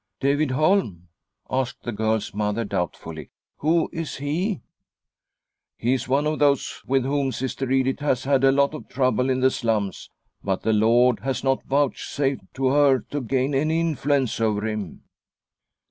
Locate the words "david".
0.19-0.49